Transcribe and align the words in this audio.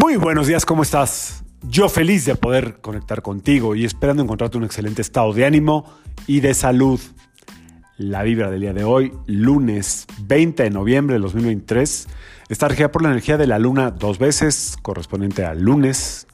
Muy 0.00 0.14
buenos 0.14 0.46
días, 0.46 0.64
¿cómo 0.64 0.84
estás? 0.84 1.42
Yo 1.68 1.88
feliz 1.88 2.24
de 2.24 2.36
poder 2.36 2.80
conectar 2.80 3.20
contigo 3.20 3.74
y 3.74 3.84
esperando 3.84 4.22
encontrarte 4.22 4.56
un 4.56 4.62
excelente 4.62 5.02
estado 5.02 5.32
de 5.32 5.44
ánimo 5.44 5.92
y 6.28 6.38
de 6.38 6.54
salud. 6.54 7.00
La 7.96 8.22
vibra 8.22 8.48
del 8.48 8.60
día 8.60 8.72
de 8.72 8.84
hoy, 8.84 9.12
lunes 9.26 10.06
20 10.20 10.62
de 10.62 10.70
noviembre 10.70 11.16
de 11.16 11.20
2023, 11.22 12.06
está 12.48 12.68
regida 12.68 12.92
por 12.92 13.02
la 13.02 13.08
energía 13.08 13.36
de 13.38 13.48
la 13.48 13.58
luna 13.58 13.90
dos 13.90 14.20
veces, 14.20 14.76
correspondiente 14.82 15.44
al 15.44 15.62
lunes, 15.62 16.28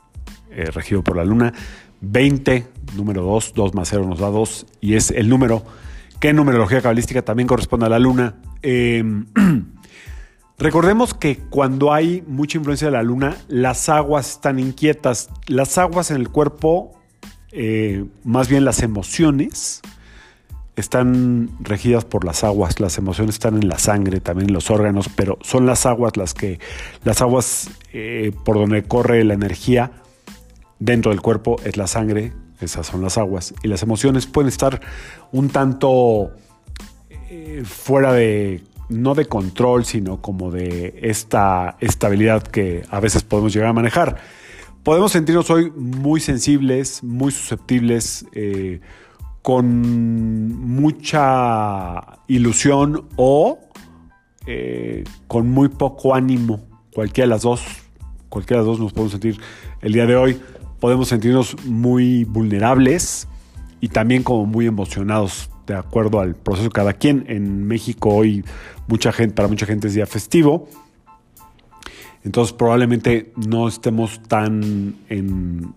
eh, 0.51 0.67
regido 0.67 1.03
por 1.03 1.17
la 1.17 1.25
luna. 1.25 1.55
20, 2.03 2.67
número 2.97 3.23
2, 3.23 3.55
2 3.55 3.75
más 3.75 3.89
0 3.89 4.05
nos 4.07 4.19
da 4.19 4.29
2 4.29 4.67
y 4.83 4.97
es 4.97 5.11
el 5.11 5.31
número 5.31 5.65
que 6.21 6.29
en 6.29 6.37
numerología 6.37 6.83
cabalística 6.83 7.23
también 7.23 7.47
corresponde 7.47 7.87
a 7.87 7.89
la 7.89 7.99
luna. 7.99 8.35
Eh, 8.61 9.03
Recordemos 10.59 11.15
que 11.15 11.39
cuando 11.39 11.93
hay 11.93 12.23
mucha 12.27 12.59
influencia 12.59 12.87
de 12.87 12.93
la 12.93 13.03
luna, 13.03 13.37
las 13.49 13.89
aguas 13.89 14.31
están 14.31 14.59
inquietas. 14.59 15.29
Las 15.47 15.79
aguas 15.79 16.11
en 16.11 16.17
el 16.19 16.29
cuerpo, 16.29 16.93
eh, 17.51 18.05
más 18.23 18.49
bien 18.49 18.65
las 18.65 18.83
emociones, 18.83 19.83
están 20.77 21.51
regidas 21.61 22.05
por 22.05 22.25
las 22.25 22.45
aguas. 22.45 22.79
Las 22.79 22.99
emociones 22.99 23.35
están 23.35 23.57
en 23.57 23.69
la 23.69 23.79
sangre, 23.79 24.21
también 24.21 24.49
en 24.49 24.55
los 24.55 24.71
órganos, 24.71 25.09
pero 25.09 25.39
son 25.43 25.67
las 25.67 25.87
aguas 25.87 26.17
las 26.17 26.35
que, 26.35 26.61
las 27.03 27.21
aguas 27.21 27.71
eh, 27.93 28.33
por 28.45 28.57
donde 28.57 28.85
corre 28.85 29.25
la 29.25 29.35
energía 29.35 29.91
dentro 30.79 31.11
del 31.11 31.21
cuerpo 31.21 31.57
es 31.65 31.77
la 31.77 31.87
sangre, 31.87 32.33
esas 32.61 32.87
son 32.87 33.03
las 33.03 33.19
aguas. 33.19 33.55
Y 33.63 33.69
las 33.69 33.83
emociones 33.83 34.27
pueden 34.27 34.49
estar 34.49 34.81
un 35.33 35.49
tanto 35.49 36.31
eh, 37.11 37.63
fuera 37.65 38.13
de 38.13 38.63
no 38.89 39.15
de 39.15 39.27
control, 39.27 39.85
sino 39.85 40.21
como 40.21 40.51
de 40.51 40.99
esta 41.03 41.77
estabilidad 41.81 42.43
que 42.43 42.83
a 42.91 43.01
veces 43.01 43.23
podemos 43.23 43.53
llegar 43.53 43.71
a 43.71 43.73
manejar. 43.73 44.17
Podemos 44.83 45.13
sentirnos 45.13 45.49
hoy 45.51 45.71
muy 45.71 46.21
sensibles, 46.21 47.03
muy 47.03 47.33
susceptibles, 47.33 48.27
eh, 48.33 48.81
con 49.41 50.59
mucha 50.59 52.01
ilusión 52.29 53.09
o 53.17 53.59
eh, 54.47 55.05
con 55.27 55.51
muy 55.51 55.69
poco 55.69 56.15
ánimo. 56.15 56.67
Cualquiera 56.93 57.27
de 57.27 57.31
las 57.31 57.43
dos, 57.43 57.63
cualquiera 58.29 58.63
de 58.63 58.69
las 58.69 58.79
dos 58.79 58.81
nos 58.85 58.93
podemos 58.93 59.13
sentir 59.13 59.41
el 59.81 59.93
día 59.93 60.07
de 60.07 60.17
hoy. 60.17 60.41
Podemos 60.81 61.09
sentirnos 61.09 61.57
muy 61.65 62.25
vulnerables 62.25 63.29
y 63.81 63.89
también 63.89 64.23
como 64.23 64.47
muy 64.47 64.67
emocionados 64.67 65.51
de 65.67 65.75
acuerdo 65.75 66.21
al 66.21 66.35
proceso 66.35 66.71
cada 66.71 66.93
quien. 66.93 67.25
En 67.29 67.67
México 67.67 68.11
hoy 68.11 68.45
mucha 68.87 69.13
gente, 69.13 69.35
para 69.35 69.49
mucha 69.49 69.67
gente 69.67 69.89
es 69.89 69.95
día 69.95 70.07
festivo. 70.07 70.69
Entonces 72.23 72.55
probablemente 72.55 73.33
no 73.37 73.69
estemos 73.69 74.23
tan 74.23 74.97
en 75.09 75.75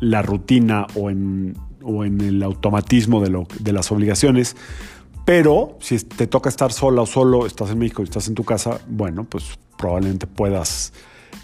la 0.00 0.22
rutina 0.22 0.86
o 0.94 1.10
en, 1.10 1.56
o 1.82 2.04
en 2.04 2.20
el 2.20 2.42
automatismo 2.42 3.20
de, 3.20 3.30
lo, 3.30 3.46
de 3.58 3.72
las 3.72 3.90
obligaciones. 3.90 4.56
Pero 5.24 5.76
si 5.80 5.98
te 5.98 6.26
toca 6.26 6.48
estar 6.48 6.72
sola 6.72 7.02
o 7.02 7.06
solo, 7.06 7.46
estás 7.46 7.70
en 7.70 7.78
México 7.78 8.02
y 8.02 8.04
estás 8.04 8.28
en 8.28 8.34
tu 8.34 8.44
casa, 8.44 8.80
bueno, 8.88 9.24
pues 9.24 9.58
probablemente 9.76 10.26
puedas 10.26 10.92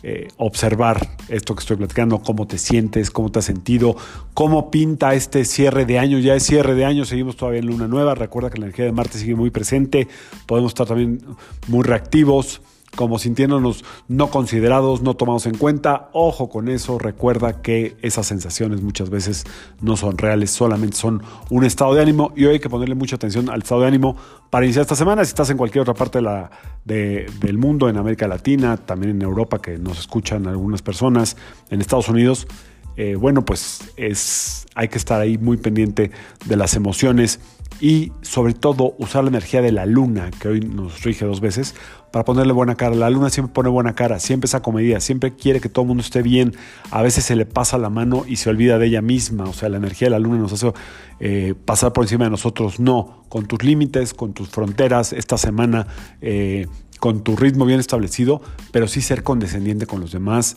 eh, 0.03 0.29
observar 0.37 1.17
esto 1.29 1.55
que 1.55 1.61
estoy 1.61 1.77
platicando, 1.77 2.21
cómo 2.21 2.47
te 2.47 2.59
sientes, 2.59 3.11
cómo 3.11 3.31
te 3.31 3.41
has 3.41 3.45
sentido, 3.45 3.97
cómo 4.35 4.71
pinta 4.71 5.15
este 5.15 5.45
cierre 5.45 5.87
de 5.87 5.99
año. 5.99 6.19
Ya 6.19 6.35
es 6.35 6.45
cierre 6.45 6.75
de 6.75 6.85
año, 6.85 7.05
seguimos 7.05 7.37
todavía 7.37 7.61
en 7.61 7.67
luna 7.67 7.89
nueva. 7.89 8.15
Recuerda 8.15 8.51
que 8.51 8.59
la 8.59 8.67
energía 8.67 8.85
de 8.85 8.93
Marte 8.93 9.19
sigue 9.19 9.35
muy 9.35 9.51
presente, 9.51 10.09
podemos 10.47 10.71
estar 10.71 10.87
también 10.87 11.21
muy 11.69 11.85
reactivos 11.85 12.61
como 12.97 13.19
sintiéndonos 13.21 13.85
no 14.09 14.31
considerados, 14.31 15.03
no 15.03 15.15
tomados 15.15 15.47
en 15.47 15.57
cuenta. 15.57 16.09
Ojo 16.13 16.49
con 16.49 16.69
eso, 16.69 16.99
recuerda 16.99 17.63
que 17.63 17.97
esas 18.03 18.27
sensaciones 18.27 18.83
muchas 18.83 19.11
veces 19.11 19.45
no 19.81 19.97
son 19.97 20.19
reales, 20.19 20.51
solamente 20.51 20.97
son 20.97 21.23
un 21.51 21.65
estado 21.65 21.95
de 21.95 22.03
ánimo 22.03 22.33
y 22.35 22.47
hoy 22.47 22.55
hay 22.55 22.61
que 22.61 22.69
ponerle 22.69 22.97
mucha 22.97 23.17
atención 23.17 23.49
al 23.49 23.63
estado 23.63 23.83
de 23.83 23.87
ánimo 23.87 24.17
para 24.51 24.67
iniciar 24.67 24.83
esta 24.83 24.97
semana. 24.97 25.25
Si 25.25 25.29
estás 25.29 25.51
en 25.51 25.57
cualquier 25.57 25.83
otra 25.83 25.95
parte 25.95 26.19
de 26.19 26.23
la, 26.23 26.51
del 26.85 27.59
mundo, 27.59 27.89
en 27.89 27.97
América 27.97 28.27
Latina, 28.27 28.77
también 28.77 29.17
en 29.17 29.23
Europa, 29.23 29.61
que 29.61 29.79
nos 29.79 29.99
escuchan 29.99 30.47
algunas 30.47 30.83
personas, 30.83 31.37
en 31.71 31.81
Estados 31.81 32.09
Unidos, 32.09 32.49
eh, 32.97 33.15
bueno, 33.15 33.45
pues 33.45 33.81
es, 33.97 34.67
hay 34.75 34.89
que 34.89 34.99
estar 34.99 35.21
ahí 35.21 35.39
muy 35.39 35.57
pendiente 35.57 36.11
de 36.45 36.57
las 36.57 36.75
emociones 36.75 37.41
y 37.81 38.13
sobre 38.23 38.55
todo 38.55 38.95
usar 38.99 39.25
la 39.25 39.29
energía 39.29 39.61
de 39.61 39.71
la 39.71 39.85
luna, 39.85 40.31
que 40.31 40.49
hoy 40.49 40.61
nos 40.61 41.03
rige 41.03 41.27
dos 41.27 41.41
veces, 41.41 41.75
para 42.11 42.25
ponerle 42.25 42.53
buena 42.55 42.75
cara. 42.75 42.95
La 42.95 43.11
luna 43.11 43.29
siempre 43.29 43.53
pone 43.53 43.69
buena 43.69 43.95
cara, 43.95 44.19
siempre 44.19 44.47
es 44.47 44.55
acomedida, 44.55 45.01
siempre 45.01 45.35
quiere 45.35 45.61
que 45.61 45.69
todo 45.69 45.83
el 45.83 45.89
mundo 45.89 46.03
esté 46.03 46.23
bien. 46.23 46.55
A 46.91 47.03
veces 47.03 47.25
se 47.25 47.37
le 47.37 47.45
pasa 47.45 47.77
la 47.77 47.91
mano 47.91 48.25
y 48.27 48.37
se 48.37 48.49
olvida 48.49 48.79
de 48.79 48.87
ella 48.87 49.03
misma. 49.03 49.45
O 49.45 49.53
sea, 49.53 49.69
la 49.69 49.77
energía 49.77 50.07
de 50.07 50.11
la 50.11 50.19
luna 50.19 50.39
nos 50.39 50.53
hace 50.55 50.73
eh, 51.21 51.55
pasar 51.67 51.93
por 51.93 52.05
encima 52.05 52.25
de 52.25 52.31
nosotros. 52.31 52.81
No, 52.81 53.25
con 53.29 53.47
tus 53.47 53.63
límites, 53.63 54.15
con 54.15 54.33
tus 54.33 54.49
fronteras, 54.49 55.13
esta 55.13 55.37
semana. 55.37 55.87
Eh, 56.23 56.67
con 56.99 57.23
tu 57.23 57.37
ritmo 57.37 57.67
bien 57.67 57.79
establecido, 57.79 58.41
pero 58.73 58.89
sí 58.89 59.03
ser 59.03 59.23
condescendiente 59.23 59.87
con 59.87 60.01
los 60.01 60.13
demás. 60.13 60.57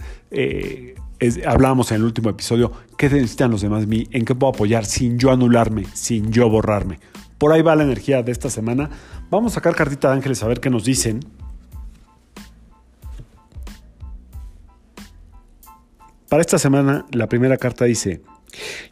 Hablábamos 1.45 1.91
en 1.91 1.97
el 1.97 2.03
último 2.03 2.29
episodio, 2.29 2.71
¿qué 2.97 3.09
necesitan 3.09 3.51
los 3.51 3.61
demás 3.61 3.81
de 3.81 3.87
mí? 3.87 4.07
¿En 4.11 4.25
qué 4.25 4.35
puedo 4.35 4.53
apoyar 4.53 4.85
sin 4.85 5.17
yo 5.17 5.31
anularme, 5.31 5.85
sin 5.93 6.31
yo 6.31 6.49
borrarme? 6.49 6.99
Por 7.37 7.51
ahí 7.51 7.61
va 7.61 7.75
la 7.75 7.83
energía 7.83 8.23
de 8.23 8.31
esta 8.31 8.49
semana. 8.49 8.89
Vamos 9.29 9.53
a 9.53 9.55
sacar 9.55 9.75
cartita 9.75 10.09
de 10.09 10.15
ángeles 10.15 10.43
a 10.43 10.47
ver 10.47 10.59
qué 10.59 10.69
nos 10.69 10.83
dicen. 10.83 11.19
Para 16.29 16.41
esta 16.41 16.59
semana, 16.59 17.05
la 17.11 17.27
primera 17.27 17.57
carta 17.57 17.85
dice, 17.85 18.21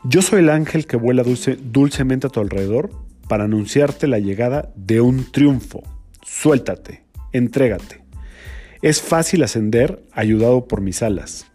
yo 0.04 0.22
soy 0.22 0.40
el 0.40 0.50
ángel 0.50 0.88
que 0.88 0.98
vuela 0.98 1.24
dulcemente 1.62 2.28
a 2.28 2.30
tu 2.30 2.40
alrededor 2.40 2.90
para 3.28 3.44
anunciarte 3.44 4.08
la 4.08 4.20
llegada 4.20 4.72
de 4.76 5.02
un 5.02 5.30
triunfo. 5.32 5.84
Suéltate, 6.24 7.04
entrégate. 7.34 8.04
Es 8.82 9.02
fácil 9.02 9.44
ascender 9.44 10.04
ayudado 10.14 10.68
por 10.68 10.82
mis 10.82 11.04
alas. 11.04 11.48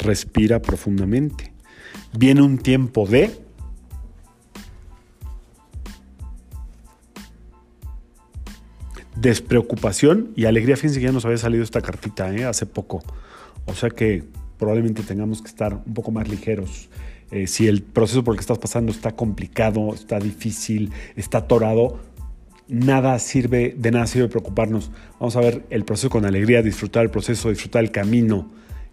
Respira 0.00 0.60
profundamente. 0.60 1.52
Viene 2.16 2.42
un 2.42 2.58
tiempo 2.58 3.06
de 3.06 3.30
despreocupación 9.16 10.32
y 10.34 10.46
alegría. 10.46 10.76
Fíjense 10.76 10.98
que 10.98 11.06
ya 11.06 11.12
nos 11.12 11.24
había 11.24 11.38
salido 11.38 11.62
esta 11.62 11.80
cartita 11.80 12.34
¿eh? 12.34 12.44
hace 12.44 12.66
poco. 12.66 13.02
O 13.66 13.74
sea 13.74 13.90
que 13.90 14.24
probablemente 14.58 15.02
tengamos 15.02 15.42
que 15.42 15.48
estar 15.48 15.74
un 15.74 15.94
poco 15.94 16.10
más 16.10 16.28
ligeros. 16.28 16.88
Eh, 17.30 17.46
si 17.46 17.68
el 17.68 17.82
proceso 17.82 18.24
por 18.24 18.34
el 18.34 18.38
que 18.38 18.42
estás 18.42 18.58
pasando 18.58 18.90
está 18.90 19.14
complicado, 19.14 19.94
está 19.94 20.18
difícil, 20.18 20.90
está 21.14 21.38
atorado, 21.38 22.00
nada 22.66 23.18
sirve, 23.18 23.74
de 23.76 23.90
nada 23.90 24.06
sirve 24.06 24.28
preocuparnos. 24.28 24.90
Vamos 25.20 25.36
a 25.36 25.40
ver 25.40 25.64
el 25.70 25.84
proceso 25.84 26.10
con 26.10 26.24
alegría, 26.24 26.62
disfrutar 26.62 27.04
el 27.04 27.10
proceso, 27.10 27.50
disfrutar 27.50 27.84
el 27.84 27.90
camino, 27.90 28.50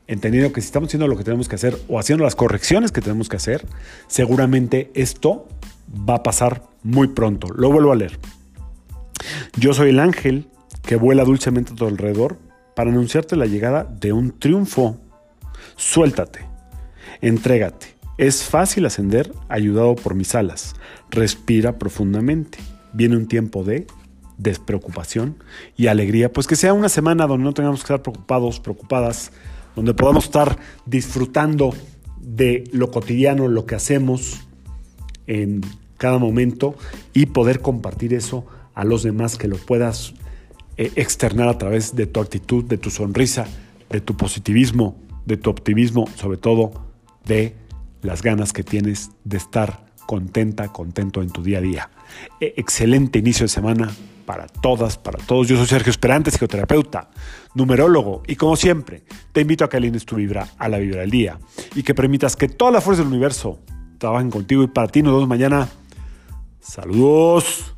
entendiendo 0.07 0.53
que 0.53 0.62
si 0.62 0.68
estamos 0.68 0.88
haciendo 0.88 1.07
lo 1.07 1.18
que 1.18 1.23
tenemos 1.23 1.47
que 1.47 1.56
hacer 1.56 1.78
o 1.88 2.00
haciendo 2.00 2.23
las 2.23 2.35
correcciones 2.35 2.91
que 2.91 3.01
tenemos 3.01 3.29
que 3.29 3.35
hacer, 3.35 3.66
seguramente 4.07 4.91
esto 4.94 5.47
va 5.88 6.16
a 6.16 6.23
pasar 6.23 6.63
muy 6.84 7.09
pronto. 7.09 7.47
Lo 7.50 7.72
vuelvo 7.72 7.91
a 7.91 7.95
leer. 7.95 8.19
Yo 9.57 9.73
soy 9.73 9.90
el 9.90 10.00
ángel 10.00 10.47
que 10.84 10.95
vuela 10.95 11.23
dulcemente 11.23 11.73
a 11.73 11.75
tu 11.75 11.85
alrededor 11.85 12.38
para 12.75 12.91
anunciarte 12.91 13.35
la 13.35 13.45
llegada 13.45 13.84
de 13.84 14.13
un 14.13 14.38
triunfo. 14.38 14.97
Suéltate, 15.75 16.45
entrégate. 17.22 17.95
Es 18.18 18.44
fácil 18.44 18.85
ascender 18.85 19.31
ayudado 19.47 19.95
por 19.95 20.16
mis 20.16 20.34
alas. 20.34 20.75
Respira 21.12 21.78
profundamente. 21.78 22.57
Viene 22.94 23.18
un 23.18 23.28
tiempo 23.28 23.63
de 23.63 23.86
despreocupación 24.38 25.36
y 25.75 25.88
alegría, 25.88 26.31
pues 26.31 26.48
que 26.48 26.56
sea 26.56 26.74
una 26.74 26.89
semana 26.89 27.27
donde 27.27 27.44
no 27.44 27.54
tengamos 27.54 27.81
que 27.81 27.86
estar 27.86 28.01
preocupados, 28.01 28.59
preocupadas, 28.59 29.31
donde 29.77 29.94
podamos 29.94 30.24
estar 30.25 30.57
disfrutando 30.88 31.71
de 32.19 32.63
lo 32.71 32.89
cotidiano, 32.89 33.47
lo 33.47 33.68
que 33.68 33.75
hacemos 33.75 34.41
en 35.27 35.62
cada 35.97 36.18
momento 36.18 36.74
y 37.13 37.27
poder 37.27 37.62
compartir 37.62 38.15
eso 38.15 38.44
a 38.74 38.83
los 38.85 39.03
demás, 39.03 39.38
que 39.38 39.47
lo 39.47 39.57
puedas 39.57 40.15
eh, 40.77 40.91
externar 40.95 41.47
a 41.47 41.59
través 41.59 41.95
de 41.95 42.07
tu 42.07 42.19
actitud, 42.19 42.65
de 42.65 42.79
tu 42.79 42.89
sonrisa, 42.89 43.45
de 43.91 44.01
tu 44.01 44.18
positivismo, 44.18 44.97
de 45.27 45.38
tu 45.38 45.51
optimismo, 45.51 46.07
sobre 46.15 46.38
todo 46.38 46.71
de 47.27 47.53
las 48.01 48.23
ganas 48.23 48.53
que 48.53 48.63
tienes 48.63 49.12
de 49.25 49.38
estar 49.38 49.85
contenta, 50.07 50.69
contento 50.69 51.21
en 51.21 51.30
tu 51.30 51.44
día 51.44 51.59
a 51.59 51.62
día. 51.62 51.89
E, 52.41 52.56
excelente 52.57 53.19
inicio 53.19 53.44
de 53.44 53.50
semana 53.50 53.91
para 54.27 54.45
todas, 54.45 54.97
para 54.97 55.18
todos. 55.18 55.47
Yo 55.47 55.56
soy 55.56 55.65
Sergio 55.65 55.89
Esperante, 55.89 56.29
psicoterapeuta, 56.29 57.09
numerólogo, 57.56 58.21
y 58.27 58.35
como 58.35 58.57
siempre, 58.57 59.03
te 59.31 59.41
invito 59.41 59.63
a 59.63 59.69
que 59.69 59.77
alines 59.77 60.06
tu 60.06 60.18
vibra 60.18 60.50
a 60.59 60.68
la 60.68 60.77
vibra 60.77 61.00
del 61.00 61.09
día 61.09 61.39
y 61.74 61.81
que 61.81 61.95
permitas 61.95 62.35
que 62.35 62.50
toda 62.50 62.69
la 62.71 62.81
fuerza 62.81 63.01
del 63.01 63.12
universo 63.12 63.59
trabajen 63.97 64.29
contigo 64.29 64.62
y 64.63 64.68
para 64.68 64.89
ti 64.89 65.01
nos 65.01 65.13
vemos 65.13 65.29
mañana. 65.29 65.69
Saludos. 66.59 67.76